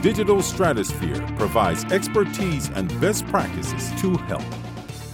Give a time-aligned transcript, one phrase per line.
[0.00, 4.44] Digital Stratosphere provides expertise and best practices to help.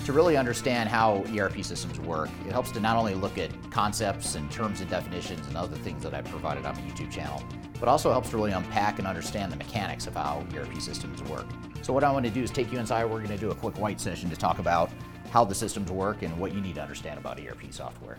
[0.04, 4.34] To really understand how ERP systems work, it helps to not only look at concepts
[4.34, 7.42] and terms and definitions and other things that I've provided on my YouTube channel,
[7.80, 11.46] but also helps to really unpack and understand the mechanics of how ERP systems work.
[11.80, 13.54] So what I want to do is take you inside, we're going to do a
[13.54, 14.90] quick white session to talk about
[15.30, 18.18] how the systems work and what you need to understand about ERP software.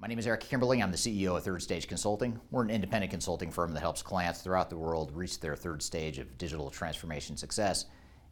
[0.00, 0.82] My name is Eric Kimberling.
[0.82, 2.40] I'm the CEO of Third Stage Consulting.
[2.50, 6.18] We're an independent consulting firm that helps clients throughout the world reach their third stage
[6.18, 7.84] of digital transformation success.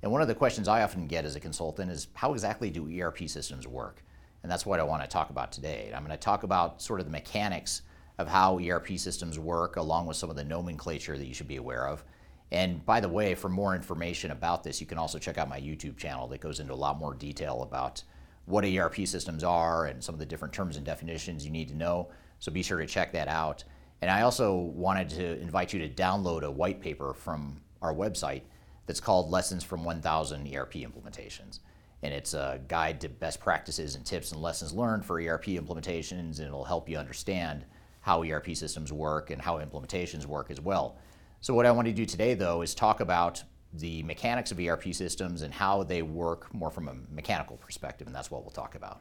[0.02, 2.90] And one of the questions I often get as a consultant is how exactly do
[2.90, 4.02] ERP systems work?
[4.42, 5.92] And that's what I want to talk about today.
[5.94, 7.82] I'm going to talk about sort of the mechanics
[8.16, 11.56] of how ERP systems work, along with some of the nomenclature that you should be
[11.56, 12.02] aware of.
[12.50, 15.60] And by the way, for more information about this, you can also check out my
[15.60, 18.02] YouTube channel that goes into a lot more detail about
[18.48, 21.76] what ERP systems are and some of the different terms and definitions you need to
[21.76, 22.08] know.
[22.38, 23.64] So be sure to check that out.
[24.00, 28.42] And I also wanted to invite you to download a white paper from our website
[28.86, 31.60] that's called Lessons from 1000 ERP Implementations.
[32.02, 36.38] And it's a guide to best practices and tips and lessons learned for ERP implementations,
[36.38, 37.64] and it'll help you understand
[38.00, 40.96] how ERP systems work and how implementations work as well.
[41.40, 43.42] So, what I want to do today, though, is talk about
[43.74, 48.16] the mechanics of ERP systems and how they work more from a mechanical perspective, and
[48.16, 49.00] that's what we'll talk about.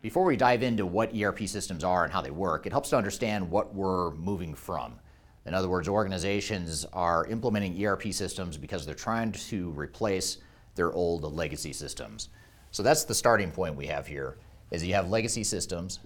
[0.00, 2.96] Before we dive into what ERP systems are and how they work, it helps to
[2.96, 4.98] understand what we're moving from.
[5.44, 10.38] In other words, organizations are implementing ERP systems because they're trying to replace
[10.76, 12.28] their old legacy systems.
[12.70, 14.38] So that's the starting point we have here
[14.70, 16.00] is you have legacy systems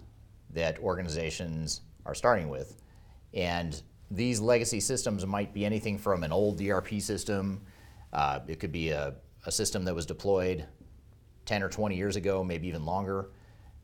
[0.51, 2.83] that organizations are starting with
[3.35, 7.63] and these legacy systems might be anything from an old ERP system,
[8.13, 9.15] uh, it could be a,
[9.47, 10.67] a, system that was deployed
[11.47, 13.31] 10 or 20 years ago, maybe even longer.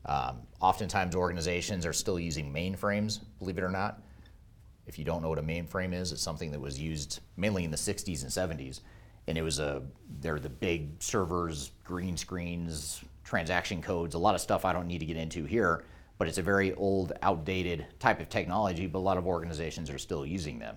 [0.04, 4.03] Um, oftentimes, organizations are still using mainframes, believe it or not.
[4.87, 7.70] If you don't know what a mainframe is, it's something that was used mainly in
[7.70, 8.81] the 60s and 70s.
[9.26, 9.82] And it was a,
[10.20, 15.00] they're the big servers, green screens, transaction codes, a lot of stuff I don't need
[15.00, 15.84] to get into here
[16.18, 19.98] but it's a very old, outdated type of technology, but a lot of organizations are
[19.98, 20.76] still using them.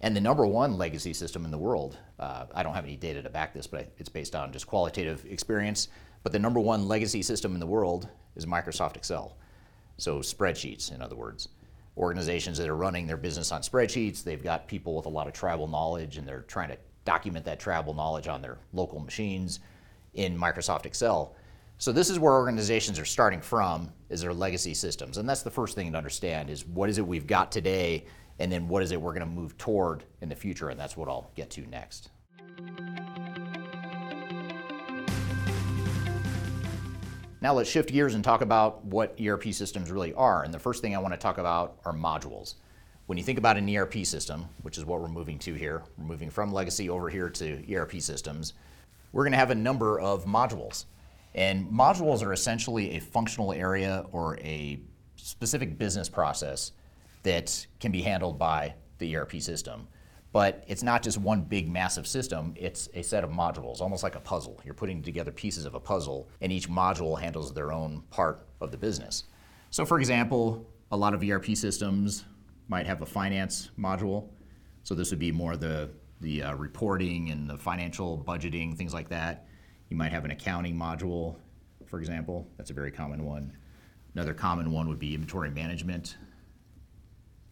[0.00, 3.22] And the number one legacy system in the world, uh, I don't have any data
[3.22, 5.88] to back this, but it's based on just qualitative experience,
[6.22, 9.36] but the number one legacy system in the world is Microsoft Excel.
[9.96, 11.48] So, spreadsheets, in other words.
[11.96, 15.32] Organizations that are running their business on spreadsheets, they've got people with a lot of
[15.32, 19.58] tribal knowledge and they're trying to document that tribal knowledge on their local machines
[20.14, 21.34] in Microsoft Excel.
[21.80, 25.16] So this is where organizations are starting from is their legacy systems.
[25.16, 28.04] And that's the first thing to understand is what is it we've got today
[28.40, 30.96] and then what is it we're going to move toward in the future and that's
[30.96, 32.10] what I'll get to next.
[37.40, 40.42] Now let's shift gears and talk about what ERP systems really are.
[40.42, 42.54] And the first thing I want to talk about are modules.
[43.06, 46.06] When you think about an ERP system, which is what we're moving to here, we're
[46.06, 48.54] moving from legacy over here to ERP systems,
[49.12, 50.86] we're going to have a number of modules.
[51.34, 54.80] And modules are essentially a functional area or a
[55.16, 56.72] specific business process
[57.22, 59.88] that can be handled by the ERP system.
[60.32, 64.14] But it's not just one big massive system, it's a set of modules, almost like
[64.14, 64.60] a puzzle.
[64.64, 68.70] You're putting together pieces of a puzzle, and each module handles their own part of
[68.70, 69.24] the business.
[69.70, 72.24] So, for example, a lot of ERP systems
[72.68, 74.28] might have a finance module.
[74.82, 75.90] So, this would be more the,
[76.20, 79.47] the uh, reporting and the financial budgeting, things like that.
[79.88, 81.36] You might have an accounting module,
[81.86, 82.46] for example.
[82.56, 83.52] That's a very common one.
[84.14, 86.16] Another common one would be inventory management.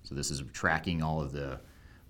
[0.03, 1.61] So this is tracking all of the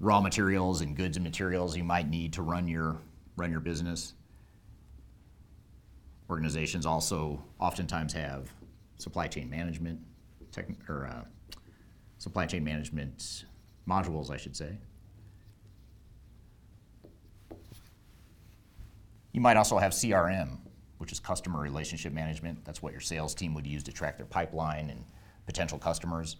[0.00, 2.98] raw materials and goods and materials you might need to run your
[3.36, 4.14] run your business.
[6.28, 8.52] Organizations also oftentimes have
[8.98, 10.00] supply chain management
[10.52, 11.24] tech, or uh,
[12.18, 13.44] supply chain management
[13.88, 14.78] modules, I should say.
[19.36, 20.60] You might also have CRM,
[20.96, 22.64] which is customer relationship management.
[22.64, 25.04] That's what your sales team would use to track their pipeline and
[25.44, 26.36] potential customers.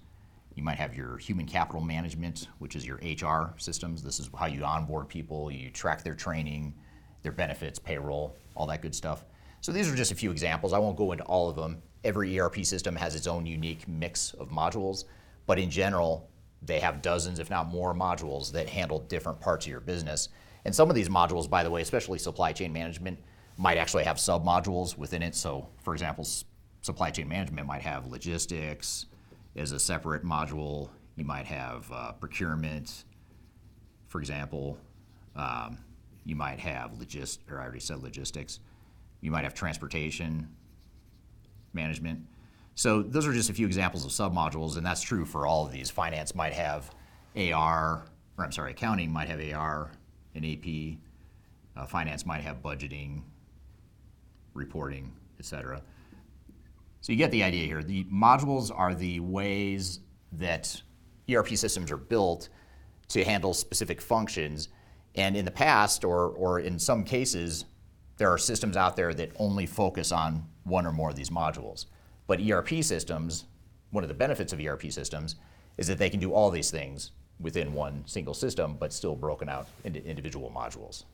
[0.55, 4.03] You might have your human capital management, which is your HR systems.
[4.03, 6.73] This is how you onboard people, you track their training,
[7.21, 9.27] their benefits, payroll, all that good stuff.
[9.61, 10.73] So these are just a few examples.
[10.73, 11.83] I won't go into all of them.
[12.03, 15.05] Every ERP system has its own unique mix of modules,
[15.45, 16.31] but in general,
[16.63, 20.31] they have dozens, if not more, modules that handle different parts of your business.
[20.67, 23.21] And some of these modules, by the way, especially supply chain management,
[23.57, 25.37] might actually have sub modules within it.
[25.37, 26.27] So, for example,
[26.83, 29.07] supply chain management might have logistics
[29.55, 30.91] as a separate module.
[31.15, 33.05] You might have uh, procurement,
[34.09, 34.77] for example.
[35.37, 35.79] Um,
[36.25, 38.59] you might have logist, or I already said logistics.
[39.21, 40.49] You might have transportation
[41.75, 42.27] management.
[42.75, 45.71] So those are just a few examples of submodules, and that's true for all of
[45.71, 45.91] these.
[45.91, 46.91] Finance might have
[47.37, 48.05] AR,
[48.37, 49.93] or I'm sorry, accounting might have AR
[50.37, 50.99] and AP.
[51.77, 53.23] Uh, finance might have budgeting,
[54.55, 55.83] reporting, etc.
[57.01, 57.83] So you get the idea here.
[57.83, 60.01] The modules are the ways
[60.33, 60.81] that
[61.31, 62.49] ERP systems are built
[63.09, 64.69] to handle specific functions.
[65.15, 67.65] And in the past, or, or in some cases,
[68.17, 71.87] there are systems out there that only focus on one or more of these modules.
[72.27, 73.45] But ERP systems,
[73.91, 75.37] one of the benefits of ERP systems
[75.77, 79.49] is that they can do all these things within one single system, but still broken
[79.49, 81.05] out into individual modules.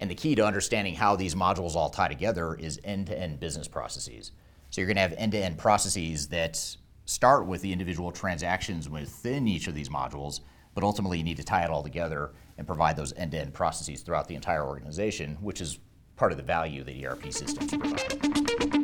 [0.00, 3.38] And the key to understanding how these modules all tie together is end to end
[3.38, 4.32] business processes.
[4.70, 8.88] So you're going to have end to end processes that start with the individual transactions
[8.88, 10.40] within each of these modules,
[10.74, 13.54] but ultimately you need to tie it all together and provide those end to end
[13.54, 15.78] processes throughout the entire organization, which is
[16.16, 18.81] part of the value that ERP systems provide.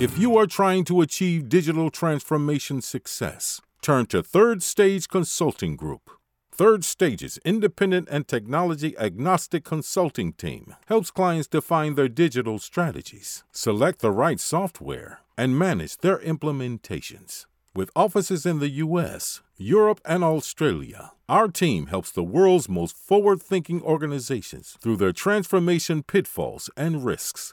[0.00, 6.08] If you are trying to achieve digital transformation success, turn to Third Stage Consulting Group.
[6.52, 13.98] Third Stage's independent and technology agnostic consulting team helps clients define their digital strategies, select
[13.98, 17.46] the right software, and manage their implementations.
[17.74, 23.42] With offices in the US, Europe, and Australia, our team helps the world's most forward
[23.42, 27.52] thinking organizations through their transformation pitfalls and risks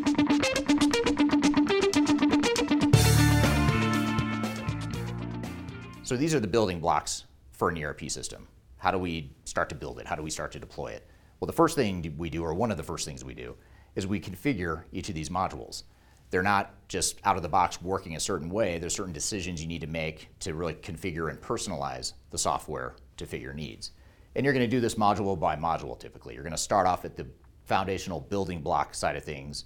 [6.11, 7.23] So these are the building blocks
[7.53, 8.45] for an ERP system.
[8.75, 10.05] How do we start to build it?
[10.05, 11.07] How do we start to deploy it?
[11.39, 13.55] Well, the first thing we do, or one of the first things we do,
[13.95, 15.83] is we configure each of these modules.
[16.29, 18.77] They're not just out of the box working a certain way.
[18.77, 23.25] There's certain decisions you need to make to really configure and personalize the software to
[23.25, 23.91] fit your needs.
[24.35, 26.33] And you're going to do this module by module typically.
[26.33, 27.25] You're going to start off at the
[27.63, 29.63] foundational building block side of things,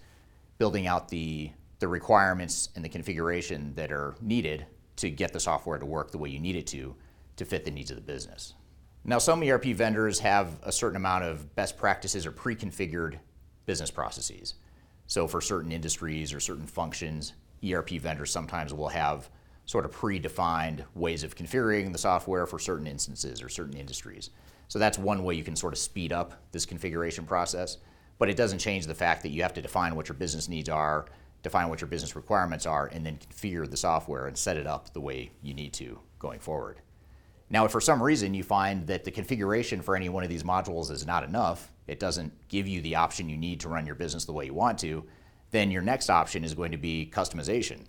[0.59, 1.49] building out the,
[1.79, 4.67] the requirements and the configuration that are needed
[5.05, 6.95] to get the software to work the way you need it to
[7.37, 8.53] to fit the needs of the business.
[9.03, 13.19] Now, some ERP vendors have a certain amount of best practices or pre configured
[13.65, 14.55] business processes.
[15.07, 19.29] So, for certain industries or certain functions, ERP vendors sometimes will have
[19.65, 24.31] sort of predefined ways of configuring the software for certain instances or certain industries.
[24.69, 27.77] So, that's one way you can sort of speed up this configuration process.
[28.17, 30.69] But it doesn't change the fact that you have to define what your business needs
[30.69, 31.05] are,
[31.45, 34.91] define what your business requirements are, and then configure the software and set it up
[34.93, 36.81] the way you need to going forward.
[37.51, 40.41] Now, if for some reason you find that the configuration for any one of these
[40.41, 43.93] modules is not enough, it doesn't give you the option you need to run your
[43.93, 45.05] business the way you want to,
[45.51, 47.85] then your next option is going to be customization.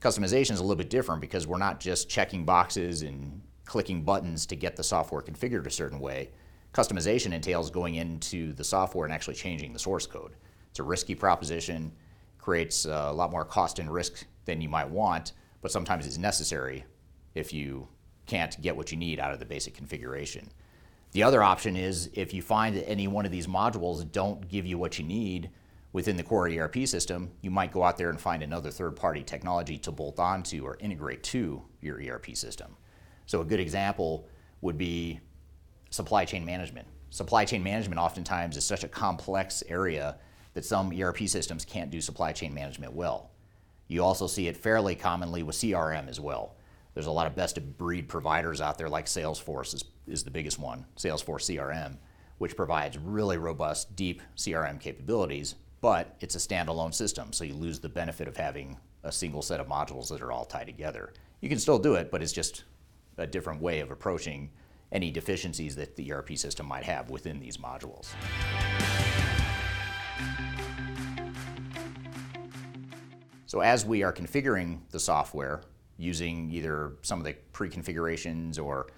[0.00, 4.46] Customization is a little bit different because we're not just checking boxes and clicking buttons
[4.46, 6.30] to get the software configured a certain way.
[6.74, 10.32] Customization entails going into the software and actually changing the source code.
[10.70, 11.92] It's a risky proposition
[12.46, 16.84] creates a lot more cost and risk than you might want, but sometimes it's necessary
[17.34, 17.88] if you
[18.26, 20.48] can't get what you need out of the basic configuration.
[21.10, 24.64] The other option is if you find that any one of these modules don't give
[24.64, 25.50] you what you need
[25.92, 29.24] within the core ERP system, you might go out there and find another third party
[29.24, 32.76] technology to bolt onto or integrate to your ERP system.
[33.26, 34.28] So, a good example
[34.60, 35.18] would be
[35.90, 36.86] supply chain management.
[37.10, 40.18] Supply chain management oftentimes is such a complex area
[40.56, 43.30] that some ERP systems can't do supply chain management well.
[43.88, 46.56] You also see it fairly commonly with CRM as well.
[46.94, 50.30] There's a lot of best of breed providers out there, like Salesforce is, is the
[50.30, 51.98] biggest one, Salesforce CRM,
[52.38, 57.78] which provides really robust, deep CRM capabilities, but it's a standalone system, so you lose
[57.78, 61.12] the benefit of having a single set of modules that are all tied together.
[61.42, 62.64] You can still do it, but it's just
[63.18, 64.48] a different way of approaching
[64.90, 68.14] any deficiencies that the ERP system might have within these modules.
[73.46, 75.62] So as we are configuring the software
[75.98, 78.88] using either some of the pre-configurations or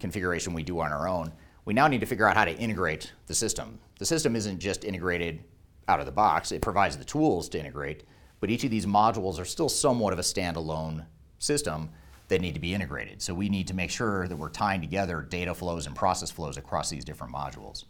[0.00, 1.32] configuration we do on our own.
[1.64, 3.78] We now need to figure out how to integrate the system.
[3.98, 5.42] The system isn't just integrated
[5.88, 8.04] out of the box, it provides the tools to integrate,
[8.40, 11.06] but each of these modules are still somewhat of a standalone
[11.38, 11.90] system
[12.28, 13.20] that need to be integrated.
[13.20, 16.56] So we need to make sure that we're tying together data flows and process flows
[16.56, 17.84] across these different modules.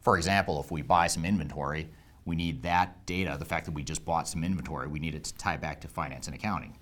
[0.00, 1.88] For example, if we buy some inventory,
[2.26, 5.24] we need that data, the fact that we just bought some inventory, we need it
[5.24, 6.76] to tie back to finance and accounting.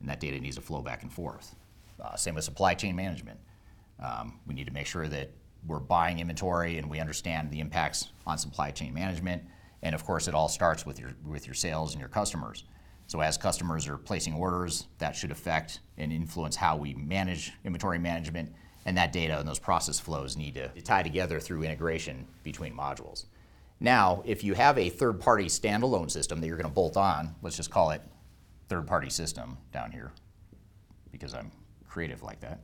[0.00, 1.54] And that data needs to flow back and forth.
[2.02, 3.38] Uh, same with supply chain management.
[4.02, 5.30] Um, we need to make sure that
[5.66, 9.42] we're buying inventory and we understand the impacts on supply chain management.
[9.82, 12.64] And of course, it all starts with your, with your sales and your customers.
[13.08, 17.98] So as customers are placing orders, that should affect and influence how we manage inventory
[17.98, 18.52] management,
[18.84, 23.26] and that data and those process flows need to tie together through integration between modules.
[23.78, 27.56] Now, if you have a third-party standalone system that you're going to bolt on, let's
[27.56, 28.00] just call it
[28.68, 30.12] third-party system down here,
[31.12, 31.52] because I'm
[31.88, 32.60] creative like that.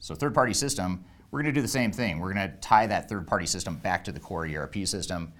[0.00, 2.18] So third-party system, we're going to do the same thing.
[2.18, 5.32] We're going to tie that third-party system back to the core ERP system.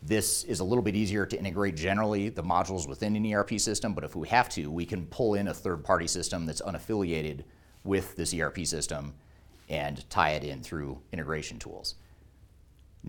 [0.00, 3.92] This is a little bit easier to integrate generally the modules within an ERP system,
[3.92, 7.44] but if we have to, we can pull in a third-party system that's unaffiliated
[7.84, 9.14] with this ERP system
[9.68, 11.96] and tie it in through integration tools.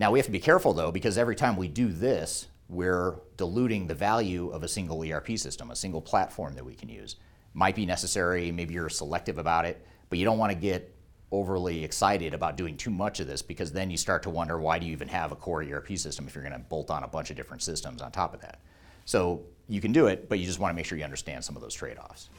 [0.00, 3.86] Now we have to be careful though, because every time we do this, we're diluting
[3.86, 7.16] the value of a single ERP system, a single platform that we can use.
[7.52, 10.96] Might be necessary, maybe you're selective about it, but you don't want to get
[11.30, 14.78] overly excited about doing too much of this because then you start to wonder why
[14.78, 17.08] do you even have a core ERP system if you're going to bolt on a
[17.08, 18.60] bunch of different systems on top of that.
[19.04, 21.56] So you can do it, but you just want to make sure you understand some
[21.56, 22.30] of those trade offs.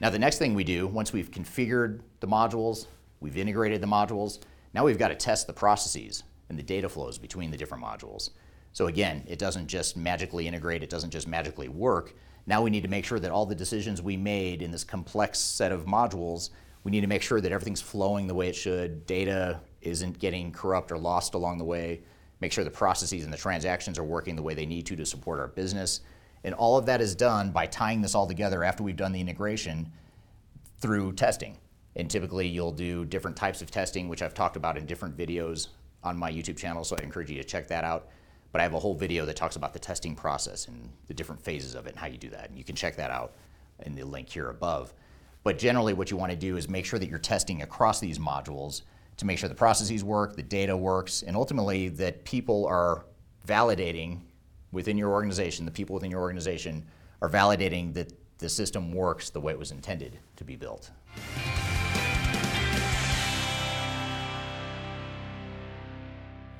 [0.00, 2.86] Now, the next thing we do, once we've configured the modules,
[3.20, 4.40] we've integrated the modules,
[4.72, 8.30] now we've got to test the processes and the data flows between the different modules.
[8.72, 12.14] So again, it doesn't just magically integrate, it doesn't just magically work.
[12.46, 15.38] Now we need to make sure that all the decisions we made in this complex
[15.38, 16.48] set of modules,
[16.82, 20.50] we need to make sure that everything's flowing the way it should, data isn't getting
[20.50, 22.00] corrupt or lost along the way,
[22.40, 25.04] make sure the processes and the transactions are working the way they need to to
[25.04, 26.00] support our business.
[26.44, 29.20] And all of that is done by tying this all together after we've done the
[29.20, 29.92] integration
[30.80, 31.58] through testing.
[31.96, 35.68] And typically you'll do different types of testing, which I've talked about in different videos
[36.02, 38.08] on my YouTube channel, so I encourage you to check that out.
[38.52, 41.42] But I have a whole video that talks about the testing process and the different
[41.42, 42.48] phases of it and how you do that.
[42.48, 43.34] And you can check that out
[43.84, 44.92] in the link here above.
[45.42, 48.18] But generally what you want to do is make sure that you're testing across these
[48.18, 48.82] modules
[49.18, 53.04] to make sure the processes work, the data works, and ultimately that people are
[53.46, 54.20] validating
[54.72, 56.84] within your organization, the people within your organization
[57.22, 60.90] are validating that the system works the way it was intended to be built.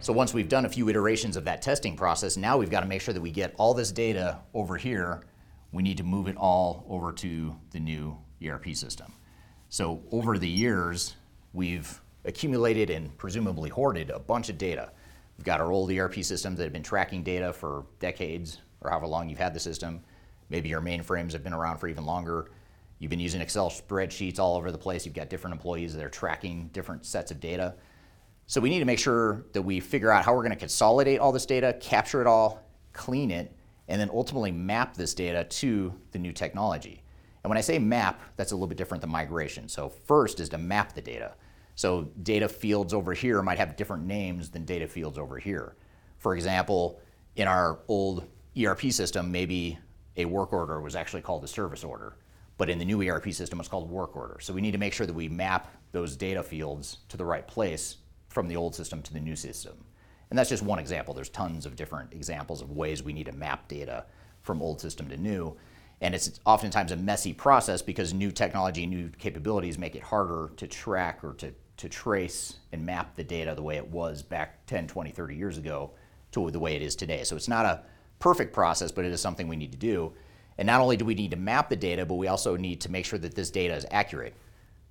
[0.03, 2.87] So once we've done a few iterations of that testing process, now we've got to
[2.87, 5.23] make sure that we get all this data over here.
[5.73, 9.13] We need to move it all over to the new ERP system.
[9.69, 11.17] So over the years,
[11.53, 14.91] we've accumulated and presumably hoarded a bunch of data.
[15.41, 19.07] We've got our old ERP systems that have been tracking data for decades or however
[19.07, 20.03] long you've had the system.
[20.51, 22.51] Maybe your mainframes have been around for even longer.
[22.99, 25.07] You've been using Excel spreadsheets all over the place.
[25.07, 27.75] You've got different employees that are tracking different sets of data.
[28.49, 31.21] So we need to make sure that we figure out how we're going to consolidate
[31.21, 33.57] all this data, capture it all, clean it,
[33.89, 37.03] and then ultimately map this data to the new technology.
[37.45, 39.71] And when I say map, that's a little bit different than migration.
[39.71, 41.33] So first is to map the data.
[41.75, 45.77] So data fields over here might have different names than data fields over here.
[46.19, 47.01] For example,
[47.37, 48.27] in our old
[48.59, 49.79] ERP system, maybe
[50.17, 52.17] a work order was actually called a service order.
[52.59, 54.39] But in the new ERP system, it's called work order.
[54.41, 57.47] So we need to make sure that we map those data fields to the right
[57.47, 57.97] place
[58.29, 59.83] from the old system to the new system.
[60.29, 61.15] And that's just one example.
[61.15, 64.05] There's tons of different examples of ways we need to map data
[64.43, 65.57] from old system to new.
[66.01, 70.67] And it's oftentimes a messy process because new technology, new capabilities make it harder to
[70.67, 74.87] track or to to trace and map the data the way it was back 10,
[74.87, 75.93] 20, 30 years ago
[76.31, 77.25] to the way it is today.
[77.25, 77.83] So it's not a
[78.19, 80.13] perfect process, but it is something we need to do.
[80.59, 82.91] And not only do we need to map the data, but we also need to
[82.91, 84.35] make sure that this data is accurate.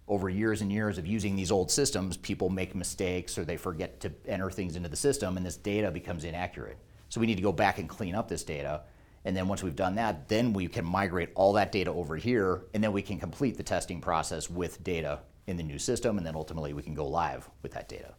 [0.07, 3.99] Over years and years of using these old systems, people make mistakes or they forget
[3.99, 6.79] to enter things into the system, and this data becomes inaccurate.
[7.09, 8.81] So we need to go back and clean up this data.
[9.25, 12.63] And then once we've done that, then we can migrate all that data over here,
[12.73, 16.25] and then we can complete the testing process with data in the new system, and
[16.25, 18.13] then ultimately we can go live with that data.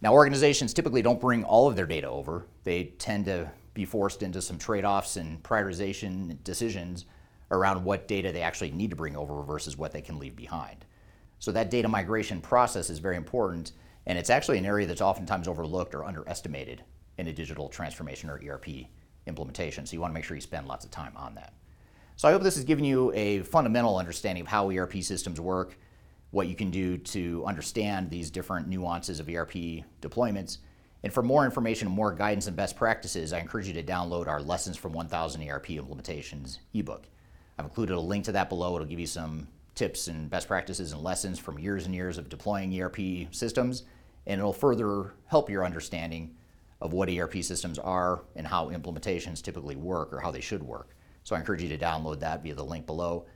[0.00, 2.46] Now, organizations typically don't bring all of their data over.
[2.64, 7.04] They tend to be forced into some trade offs and prioritization decisions
[7.50, 10.86] around what data they actually need to bring over versus what they can leave behind.
[11.38, 13.72] So, that data migration process is very important,
[14.06, 16.82] and it's actually an area that's oftentimes overlooked or underestimated
[17.18, 18.86] in a digital transformation or ERP
[19.26, 19.86] implementation.
[19.86, 21.52] So, you want to make sure you spend lots of time on that.
[22.20, 25.78] So I hope this has given you a fundamental understanding of how ERP systems work,
[26.32, 30.58] what you can do to understand these different nuances of ERP deployments.
[31.02, 34.42] And for more information more guidance and best practices, I encourage you to download our
[34.42, 37.08] Lessons from 1000 ERP Implementations ebook.
[37.58, 38.74] I've included a link to that below.
[38.74, 42.28] It'll give you some tips and best practices and lessons from years and years of
[42.28, 43.84] deploying ERP systems,
[44.26, 46.36] and it'll further help your understanding
[46.80, 50.94] of what ERP systems are and how implementations typically work or how they should work.
[51.24, 53.26] So I encourage you to download that via the link below.